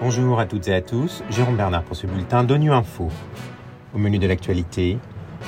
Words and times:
Bonjour 0.00 0.38
à 0.38 0.46
toutes 0.46 0.68
et 0.68 0.74
à 0.74 0.82
tous, 0.82 1.24
Jérôme 1.30 1.56
Bernard 1.56 1.82
pour 1.82 1.96
ce 1.96 2.06
bulletin 2.06 2.44
d'ONU 2.44 2.70
Info. 2.72 3.08
Au 3.94 3.98
menu 3.98 4.18
de 4.18 4.26
l'actualité, 4.26 4.98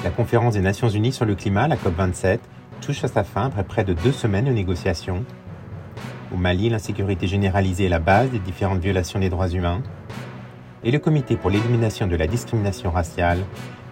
la 0.03 0.11
conférence 0.11 0.55
des 0.55 0.61
Nations 0.61 0.89
Unies 0.89 1.13
sur 1.13 1.25
le 1.27 1.35
climat, 1.35 1.69
la 1.69 1.77
COP27, 1.77 2.39
touche 2.81 3.05
à 3.05 3.09
sa 3.09 3.23
fin 3.23 3.47
après 3.47 3.65
près 3.65 3.85
de 3.85 3.93
deux 3.93 4.13
semaines 4.13 4.47
de 4.47 4.53
négociations. 4.53 5.25
Au 6.33 6.37
Mali, 6.37 6.71
l'insécurité 6.71 7.27
généralisée 7.27 7.85
est 7.85 7.91
la 7.91 7.99
base 7.99 8.31
des 8.31 8.39
différentes 8.39 8.81
violations 8.81 9.21
des 9.21 9.29
droits 9.29 9.49
humains. 9.49 9.83
Et 10.85 10.91
le 10.91 10.99
Comité 10.99 11.37
pour 11.37 11.51
l'élimination 11.51 12.07
de 12.07 12.17
la 12.17 12.27
discrimination 12.27 12.91
raciale 12.91 13.41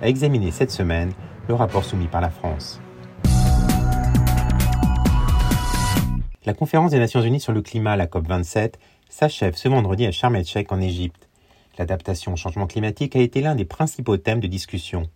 a 0.01 0.09
examiné 0.09 0.51
cette 0.51 0.71
semaine 0.71 1.13
le 1.49 1.55
rapport 1.55 1.85
soumis 1.85 2.09
par 2.09 2.21
la 2.21 2.31
France. 2.31 2.81
La 6.47 6.53
conférence 6.53 6.91
des 6.91 6.99
Nations 6.99 7.23
Unies 7.23 7.41
sur 7.41 7.55
le 7.55 7.63
climat, 7.63 7.97
la 7.97 8.07
COP27, 8.07 8.75
s'achève 9.09 9.57
ce 9.57 9.67
vendredi 9.67 10.05
à 10.05 10.13
Sharm 10.13 10.37
el-Sheikh 10.37 10.71
en 10.73 10.81
Égypte. 10.83 11.27
L'adaptation 11.79 12.35
au 12.35 12.37
changement 12.37 12.67
climatique 12.67 13.17
a 13.17 13.21
été 13.21 13.41
l'un 13.41 13.55
des 13.55 13.65
principaux 13.65 14.19
thèmes 14.19 14.41
de 14.41 14.47
discussion. 14.47 15.09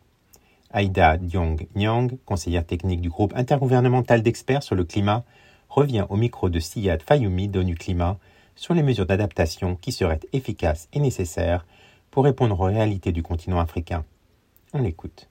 Aïda 0.70 1.18
Diong 1.18 1.66
Nyang, 1.76 2.16
conseillère 2.24 2.64
technique 2.64 3.02
du 3.02 3.10
groupe 3.10 3.34
intergouvernemental 3.36 4.22
d'experts 4.22 4.62
sur 4.62 4.74
le 4.74 4.84
climat, 4.84 5.22
revient 5.68 6.06
au 6.08 6.16
micro 6.16 6.48
de 6.48 6.58
Siyad 6.58 7.02
Fayoumi 7.02 7.48
d'ONU 7.48 7.74
Climat 7.74 8.16
sur 8.56 8.72
les 8.72 8.82
mesures 8.82 9.04
d'adaptation 9.04 9.76
qui 9.76 9.92
seraient 9.92 10.20
efficaces 10.32 10.88
et 10.94 10.98
nécessaires 10.98 11.66
pour 12.10 12.24
répondre 12.24 12.58
aux 12.58 12.64
réalités 12.64 13.12
du 13.12 13.22
continent 13.22 13.60
africain. 13.60 14.02
On 14.72 14.80
l'écoute. 14.80 15.28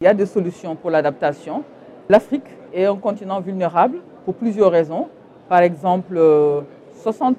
Il 0.00 0.04
y 0.04 0.06
a 0.06 0.14
des 0.14 0.26
solutions 0.26 0.76
pour 0.76 0.90
l'adaptation. 0.90 1.64
L'Afrique 2.08 2.46
est 2.72 2.84
un 2.84 2.96
continent 2.96 3.40
vulnérable 3.40 4.02
pour 4.30 4.36
plusieurs 4.36 4.70
raisons. 4.70 5.08
Par 5.48 5.58
exemple, 5.62 6.16
60% 7.04 7.34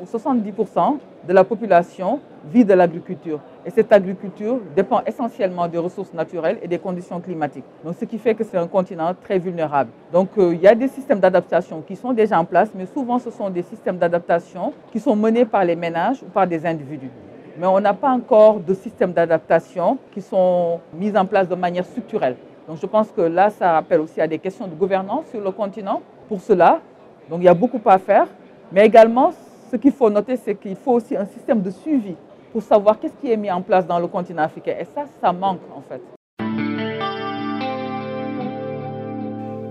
ou 0.00 0.04
70% 0.04 0.98
de 1.26 1.32
la 1.32 1.42
population 1.42 2.20
vit 2.52 2.64
de 2.64 2.72
l'agriculture. 2.72 3.40
Et 3.66 3.70
cette 3.70 3.92
agriculture 3.92 4.60
dépend 4.76 5.02
essentiellement 5.04 5.66
des 5.66 5.78
ressources 5.78 6.14
naturelles 6.14 6.58
et 6.62 6.68
des 6.68 6.78
conditions 6.78 7.18
climatiques. 7.20 7.64
Donc, 7.84 7.96
ce 7.98 8.04
qui 8.04 8.16
fait 8.16 8.36
que 8.36 8.44
c'est 8.44 8.58
un 8.58 8.68
continent 8.68 9.12
très 9.24 9.40
vulnérable. 9.40 9.90
Donc, 10.12 10.28
euh, 10.38 10.54
il 10.54 10.60
y 10.60 10.68
a 10.68 10.74
des 10.76 10.86
systèmes 10.86 11.18
d'adaptation 11.18 11.82
qui 11.82 11.96
sont 11.96 12.12
déjà 12.12 12.38
en 12.38 12.44
place, 12.44 12.70
mais 12.76 12.86
souvent 12.86 13.18
ce 13.18 13.32
sont 13.32 13.50
des 13.50 13.62
systèmes 13.62 13.98
d'adaptation 13.98 14.72
qui 14.92 15.00
sont 15.00 15.16
menés 15.16 15.46
par 15.46 15.64
les 15.64 15.74
ménages 15.74 16.22
ou 16.22 16.26
par 16.26 16.46
des 16.46 16.64
individus. 16.64 17.10
Mais 17.58 17.66
on 17.66 17.80
n'a 17.80 17.92
pas 17.92 18.10
encore 18.10 18.60
de 18.60 18.74
systèmes 18.74 19.12
d'adaptation 19.12 19.98
qui 20.12 20.22
sont 20.22 20.78
mis 20.94 21.16
en 21.16 21.26
place 21.26 21.48
de 21.48 21.56
manière 21.56 21.84
structurelle. 21.84 22.36
Donc, 22.70 22.78
je 22.80 22.86
pense 22.86 23.10
que 23.10 23.22
là, 23.22 23.50
ça 23.50 23.72
rappelle 23.72 23.98
aussi 23.98 24.20
à 24.20 24.28
des 24.28 24.38
questions 24.38 24.68
de 24.68 24.76
gouvernance 24.76 25.26
sur 25.32 25.40
le 25.40 25.50
continent. 25.50 26.02
Pour 26.30 26.40
cela, 26.40 26.80
donc 27.28 27.40
il 27.40 27.46
y 27.46 27.48
a 27.48 27.54
beaucoup 27.54 27.80
à 27.86 27.98
faire. 27.98 28.28
Mais 28.70 28.86
également, 28.86 29.32
ce 29.68 29.74
qu'il 29.74 29.90
faut 29.90 30.08
noter, 30.10 30.36
c'est 30.36 30.54
qu'il 30.54 30.76
faut 30.76 30.92
aussi 30.92 31.16
un 31.16 31.26
système 31.26 31.60
de 31.60 31.70
suivi 31.70 32.14
pour 32.52 32.62
savoir 32.62 33.00
qu'est-ce 33.00 33.16
qui 33.20 33.32
est 33.32 33.36
mis 33.36 33.50
en 33.50 33.62
place 33.62 33.84
dans 33.84 33.98
le 33.98 34.06
continent 34.06 34.44
africain. 34.44 34.76
Et 34.78 34.84
ça, 34.84 35.06
ça 35.20 35.32
manque 35.32 35.58
en 35.74 35.80
fait. 35.80 36.00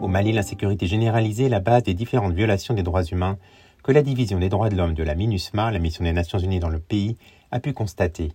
Au 0.01 0.07
Mali, 0.09 0.33
l'insécurité 0.33 0.85
généralisée 0.85 1.45
est 1.45 1.49
la 1.49 1.61
base 1.61 1.83
des 1.83 1.93
différentes 1.93 2.33
violations 2.33 2.73
des 2.73 2.83
droits 2.83 3.05
humains 3.05 3.37
que 3.81 3.93
la 3.93 4.01
Division 4.01 4.37
des 4.37 4.49
droits 4.49 4.67
de 4.67 4.75
l'homme 4.75 4.95
de 4.95 5.03
la 5.03 5.15
MINUSMA, 5.15 5.71
la 5.71 5.79
mission 5.79 6.03
des 6.03 6.11
Nations 6.11 6.39
Unies 6.39 6.59
dans 6.59 6.67
le 6.67 6.79
pays, 6.79 7.15
a 7.51 7.61
pu 7.61 7.71
constater. 7.71 8.33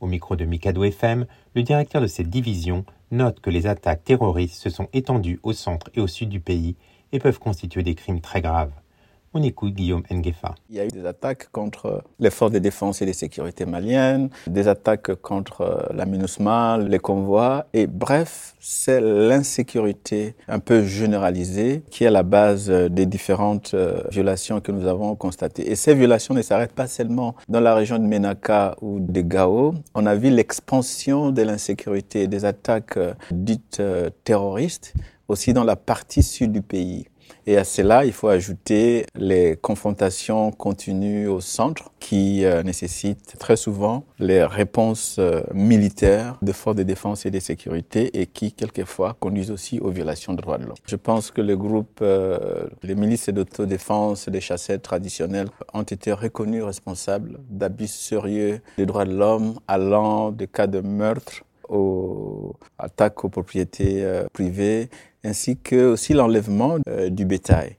Au 0.00 0.08
micro 0.08 0.34
de 0.34 0.44
Mikado 0.44 0.82
FM, 0.82 1.24
le 1.54 1.62
directeur 1.62 2.02
de 2.02 2.08
cette 2.08 2.30
division 2.30 2.84
note 3.12 3.38
que 3.38 3.50
les 3.50 3.68
attaques 3.68 4.02
terroristes 4.02 4.60
se 4.60 4.70
sont 4.70 4.88
étendues 4.92 5.38
au 5.44 5.52
centre 5.52 5.88
et 5.94 6.00
au 6.00 6.08
sud 6.08 6.30
du 6.30 6.40
pays 6.40 6.74
et 7.12 7.18
peuvent 7.18 7.38
constituer 7.38 7.82
des 7.82 7.94
crimes 7.94 8.20
très 8.20 8.40
graves. 8.40 8.72
On 9.32 9.44
écoute 9.44 9.74
Guillaume 9.74 10.02
Nguefa. 10.10 10.56
Il 10.70 10.76
y 10.76 10.80
a 10.80 10.84
eu 10.84 10.88
des 10.88 11.06
attaques 11.06 11.52
contre 11.52 12.02
les 12.18 12.30
forces 12.30 12.50
de 12.50 12.58
défense 12.58 13.00
et 13.00 13.06
de 13.06 13.12
sécurité 13.12 13.64
maliennes, 13.64 14.28
des 14.48 14.66
attaques 14.66 15.14
contre 15.14 15.60
euh, 15.60 15.82
la 15.94 16.04
MINUSMA, 16.04 16.78
les 16.78 16.98
convois, 16.98 17.66
et 17.72 17.86
bref, 17.86 18.56
c'est 18.58 19.00
l'insécurité 19.00 20.34
un 20.48 20.58
peu 20.58 20.82
généralisée 20.82 21.84
qui 21.90 22.02
est 22.02 22.08
à 22.08 22.10
la 22.10 22.24
base 22.24 22.70
euh, 22.70 22.88
des 22.88 23.06
différentes 23.06 23.72
euh, 23.74 24.02
violations 24.10 24.60
que 24.60 24.72
nous 24.72 24.88
avons 24.88 25.14
constatées. 25.14 25.70
Et 25.70 25.76
ces 25.76 25.94
violations 25.94 26.34
ne 26.34 26.42
s'arrêtent 26.42 26.74
pas 26.74 26.88
seulement 26.88 27.36
dans 27.48 27.60
la 27.60 27.76
région 27.76 28.00
de 28.00 28.04
Menaka 28.04 28.74
ou 28.80 28.98
de 28.98 29.20
Gao. 29.20 29.74
On 29.94 30.06
a 30.06 30.16
vu 30.16 30.30
l'expansion 30.30 31.30
de 31.30 31.42
l'insécurité, 31.42 32.26
des 32.26 32.44
attaques 32.44 32.98
dites 33.30 33.80
terroristes 34.24 34.92
aussi 35.30 35.52
dans 35.52 35.64
la 35.64 35.76
partie 35.76 36.22
sud 36.22 36.52
du 36.52 36.62
pays. 36.62 37.06
Et 37.46 37.56
à 37.56 37.64
cela, 37.64 38.04
il 38.04 38.12
faut 38.12 38.28
ajouter 38.28 39.06
les 39.14 39.56
confrontations 39.56 40.50
continues 40.50 41.26
au 41.28 41.40
centre 41.40 41.90
qui 42.00 42.44
euh, 42.44 42.62
nécessitent 42.62 43.36
très 43.38 43.56
souvent 43.56 44.04
les 44.18 44.44
réponses 44.44 45.16
euh, 45.18 45.42
militaires 45.54 46.36
de 46.42 46.52
forces 46.52 46.76
de 46.76 46.82
défense 46.82 47.26
et 47.26 47.30
de 47.30 47.38
sécurité 47.38 48.20
et 48.20 48.26
qui, 48.26 48.52
quelquefois, 48.52 49.16
conduisent 49.18 49.52
aussi 49.52 49.78
aux 49.78 49.90
violations 49.90 50.34
des 50.34 50.42
droits 50.42 50.58
de 50.58 50.64
l'homme. 50.64 50.74
Je 50.86 50.96
pense 50.96 51.30
que 51.30 51.40
les 51.40 51.56
groupes, 51.56 52.00
euh, 52.02 52.64
les 52.82 52.94
milices 52.94 53.28
d'autodéfense 53.28 54.28
des 54.28 54.40
chasseurs 54.40 54.80
traditionnels 54.80 55.48
ont 55.72 55.82
été 55.82 56.12
reconnus 56.12 56.64
responsables 56.64 57.38
d'abus 57.48 57.88
sérieux 57.88 58.60
des 58.76 58.86
droits 58.86 59.04
de 59.04 59.14
l'homme 59.14 59.58
allant 59.68 60.30
de 60.30 60.44
cas 60.44 60.66
de 60.66 60.80
meurtre 60.80 61.44
aux 61.68 62.56
attaques 62.78 63.24
aux 63.24 63.28
propriétés 63.28 64.04
privées 64.32 64.90
ainsi 65.24 65.56
que 65.56 65.86
aussi 65.86 66.12
l'enlèvement 66.12 66.78
euh, 66.88 67.10
du 67.10 67.24
bétail. 67.24 67.76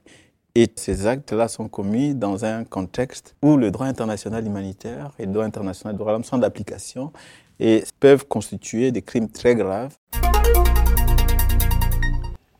Et 0.54 0.68
ces 0.76 1.06
actes-là 1.06 1.48
sont 1.48 1.68
commis 1.68 2.14
dans 2.14 2.44
un 2.44 2.64
contexte 2.64 3.34
où 3.42 3.56
le 3.56 3.70
droit 3.70 3.86
international 3.86 4.46
humanitaire 4.46 5.12
et 5.18 5.24
le 5.24 5.32
droit 5.32 5.44
international 5.44 5.94
de 5.94 5.98
droit 5.98 6.12
de 6.12 6.16
l'homme 6.16 6.24
sont 6.24 6.38
d'application 6.38 7.12
et 7.58 7.84
peuvent 8.00 8.26
constituer 8.26 8.92
des 8.92 9.02
crimes 9.02 9.30
très 9.30 9.54
graves. 9.54 9.96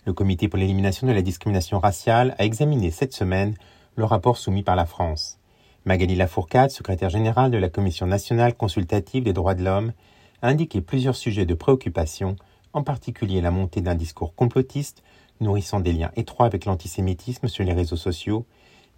Le 0.06 0.12
Comité 0.12 0.48
pour 0.48 0.58
l'élimination 0.58 1.06
de 1.06 1.12
la 1.12 1.22
discrimination 1.22 1.78
raciale 1.78 2.34
a 2.38 2.44
examiné 2.44 2.90
cette 2.90 3.12
semaine 3.12 3.54
le 3.96 4.04
rapport 4.04 4.38
soumis 4.38 4.62
par 4.62 4.74
la 4.74 4.86
France. 4.86 5.38
Magali 5.84 6.14
Lafourcade, 6.14 6.70
secrétaire 6.70 7.10
générale 7.10 7.50
de 7.50 7.58
la 7.58 7.68
Commission 7.68 8.06
nationale 8.06 8.54
consultative 8.54 9.24
des 9.24 9.32
droits 9.32 9.54
de 9.54 9.64
l'homme, 9.64 9.92
a 10.40 10.48
indiqué 10.48 10.80
plusieurs 10.80 11.16
sujets 11.16 11.44
de 11.44 11.54
préoccupation 11.54 12.36
en 12.72 12.82
particulier 12.82 13.40
la 13.40 13.50
montée 13.50 13.80
d'un 13.80 13.94
discours 13.94 14.34
complotiste 14.34 15.02
nourrissant 15.40 15.80
des 15.80 15.92
liens 15.92 16.12
étroits 16.16 16.46
avec 16.46 16.64
l'antisémitisme 16.64 17.48
sur 17.48 17.64
les 17.64 17.72
réseaux 17.72 17.96
sociaux, 17.96 18.46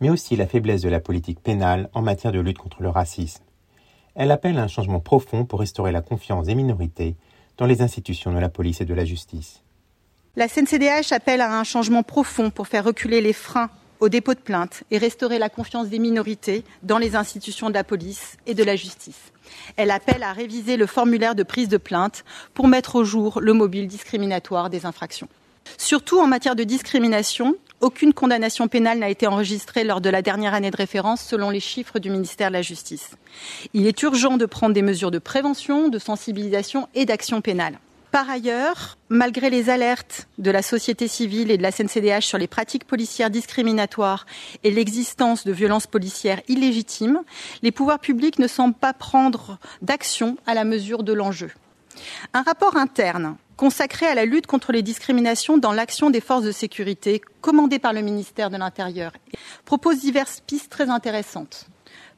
mais 0.01 0.11
aussi 0.11 0.37
la 0.37 0.47
faiblesse 0.47 0.83
de 0.83 0.89
la 0.89 1.01
politique 1.01 1.41
pénale 1.41 1.89
en 1.95 2.03
matière 2.03 2.33
de 2.33 2.41
lutte 2.41 2.59
contre 2.59 2.83
le 2.83 2.91
racisme. 2.91 3.45
Elle 4.15 4.31
appelle 4.31 4.59
à 4.59 4.63
un 4.63 4.69
changement 4.69 5.01
profond 5.01 5.45
pour 5.45 5.61
restaurer 5.61 5.93
la 5.93 6.03
confiance 6.03 6.47
des 6.47 6.55
minorités 6.55 7.17
dans 7.57 7.67
les 7.67 7.83
institutions 7.83 8.33
de 8.33 8.39
la 8.39 8.49
police 8.49 8.81
et 8.81 8.85
de 8.85 8.95
la 8.95 9.05
justice. 9.05 9.63
La 10.37 10.49
CNCDH 10.49 11.13
appelle 11.13 11.41
à 11.41 11.59
un 11.59 11.65
changement 11.65 12.03
profond 12.03 12.51
pour 12.51 12.67
faire 12.67 12.85
reculer 12.85 13.21
les 13.21 13.33
freins 13.33 13.71
au 14.05 14.11
dépôt 14.11 14.35
de 14.35 14.39
plainte 14.39 14.83
et 14.91 14.99
restaurer 14.99 15.39
la 15.39 15.49
confiance 15.49 15.89
des 15.89 15.99
minorités 15.99 16.63
dans 16.83 16.99
les 16.99 17.17
institutions 17.17 17.71
de 17.71 17.75
la 17.75 17.85
police 17.85 18.37
et 18.47 18.53
de 18.53 18.63
la 18.63 18.77
justice. 18.77 19.33
Elle 19.79 19.91
appelle 19.91 20.23
à 20.23 20.35
réviser 20.35 20.77
le 20.77 20.85
formulaire 20.85 21.35
de 21.35 21.43
prise 21.43 21.69
de 21.69 21.79
plainte 21.79 22.23
pour 22.53 22.69
mettre 22.69 22.97
au 22.97 23.05
jour 23.05 23.41
le 23.41 23.55
mobile 23.55 23.89
discriminatoire 23.89 24.69
des 24.69 24.85
infractions. 24.85 25.29
Surtout 25.79 26.21
en 26.21 26.27
matière 26.27 26.55
de 26.55 26.65
discrimination, 26.65 27.57
aucune 27.81 28.13
condamnation 28.13 28.69
pénale 28.69 28.99
n'a 28.99 29.09
été 29.09 29.27
enregistrée 29.27 29.85
lors 29.85 30.03
de 30.03 30.11
la 30.11 30.21
dernière 30.21 30.53
année 30.53 30.71
de 30.71 30.77
référence 30.77 31.23
selon 31.23 31.49
les 31.49 31.61
chiffres 31.61 31.99
du 31.99 32.11
ministère 32.11 32.49
de 32.49 32.55
la 32.55 32.63
Justice. 32.63 33.13
Il 33.73 33.87
est 33.87 34.03
urgent 34.03 34.37
de 34.37 34.45
prendre 34.45 34.75
des 34.75 34.83
mesures 34.83 35.13
de 35.13 35.19
prévention, 35.19 35.89
de 35.89 35.99
sensibilisation 35.99 36.89
et 36.95 37.07
d'action 37.07 37.41
pénale. 37.41 37.79
Par 38.15 38.31
ailleurs, 38.31 38.97
malgré 39.09 39.51
les 39.51 39.71
alertes 39.71 40.29
de 40.39 40.53
la 40.53 40.63
société 40.63 41.09
civile 41.09 41.51
et 41.51 41.59
de 41.59 41.65
la 41.65 41.73
CNCDH 41.73 42.21
sur 42.21 42.39
les 42.39 42.47
pratiques 42.47 42.85
policières 42.85 43.29
discriminatoires 43.29 44.25
et 44.63 44.71
l'existence 44.71 45.45
de 45.45 45.51
violences 45.51 45.89
policières 45.89 46.41
illégitimes, 46.47 47.23
les 47.63 47.73
pouvoirs 47.73 47.99
publics 47.99 48.39
ne 48.39 48.47
semblent 48.47 48.73
pas 48.73 48.93
prendre 48.93 49.59
d'action 49.83 50.37
à 50.47 50.55
la 50.55 50.63
mesure 50.63 51.03
de 51.03 51.13
l'enjeu. 51.13 51.51
Un 52.33 52.43
rapport 52.43 52.77
interne 52.77 53.37
consacré 53.57 54.07
à 54.07 54.15
la 54.15 54.27
lutte 54.27 54.47
contre 54.47 54.71
les 54.71 54.83
discriminations 54.83 55.59
dans 55.59 55.73
l'action 55.73 56.09
des 56.09 56.21
forces 56.21 56.45
de 56.45 56.53
sécurité, 56.53 57.21
commandé 57.41 57.81
par 57.81 57.93
le 57.93 58.03
ministère 58.03 58.49
de 58.49 58.57
l'Intérieur, 58.57 59.11
propose 59.65 59.99
diverses 59.99 60.41
pistes 60.47 60.71
très 60.71 60.89
intéressantes 60.89 61.67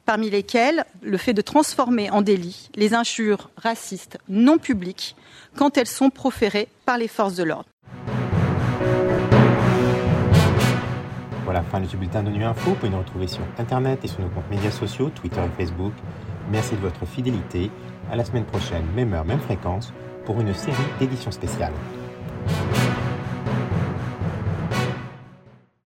parmi 0.07 0.29
lesquelles 0.29 0.85
le 1.03 1.17
fait 1.17 1.33
de 1.33 1.41
transformer 1.41 2.09
en 2.09 2.21
délit 2.21 2.69
les 2.75 2.93
injures 2.93 3.51
racistes 3.57 4.17
non 4.29 4.57
publiques 4.57 5.17
quand 5.57 5.77
elles 5.77 5.85
sont 5.85 6.09
proférées 6.09 6.69
par 6.85 6.97
les 6.97 7.09
forces 7.09 7.35
de 7.35 7.43
l'ordre. 7.43 7.67
Voilà, 11.43 11.61
fin 11.61 11.81
de 11.81 11.87
ce 11.87 11.97
bulletin 11.97 12.23
de 12.23 12.29
Nuit 12.29 12.45
Info. 12.45 12.69
Vous 12.69 12.75
pouvez 12.77 12.89
nous 12.89 12.99
retrouver 12.99 13.27
sur 13.27 13.41
Internet 13.57 13.99
et 14.03 14.07
sur 14.07 14.21
nos 14.21 14.29
comptes 14.29 14.49
médias 14.49 14.71
sociaux, 14.71 15.09
Twitter 15.09 15.41
et 15.41 15.61
Facebook. 15.61 15.93
Merci 16.51 16.75
de 16.75 16.81
votre 16.81 17.05
fidélité. 17.05 17.69
À 18.09 18.15
la 18.15 18.23
semaine 18.23 18.45
prochaine, 18.45 18.85
même 18.95 19.13
heure, 19.13 19.25
même 19.25 19.41
fréquence, 19.41 19.91
pour 20.25 20.39
une 20.39 20.53
série 20.53 20.77
d'éditions 20.99 21.31
spéciales. 21.31 21.73